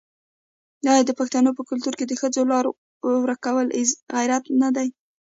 [0.91, 2.65] آیا د پښتنو په کلتور کې د ښځو لار
[3.25, 3.67] ورکول
[4.13, 4.89] غیرت نه دی؟